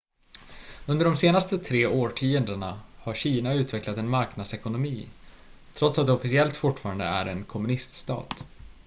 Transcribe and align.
under 0.85 1.05
de 1.05 1.15
senaste 1.17 1.57
tre 1.67 1.81
årtiondena 1.87 2.79
har 3.03 3.13
kina 3.23 3.53
utvecklat 3.53 3.97
en 3.97 4.09
marknadsekonomi 4.09 5.07
trots 5.73 5.99
att 5.99 6.05
det 6.05 6.13
officiellt 6.13 6.57
fortfarande 6.57 7.05
är 7.05 7.25
en 7.25 7.43
kommuniststat 7.43 8.43